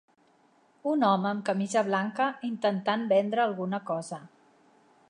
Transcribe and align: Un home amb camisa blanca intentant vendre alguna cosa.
Un 0.91 1.05
home 1.09 1.29
amb 1.31 1.45
camisa 1.51 1.83
blanca 1.91 2.31
intentant 2.51 3.07
vendre 3.13 3.47
alguna 3.47 3.83
cosa. 3.93 4.23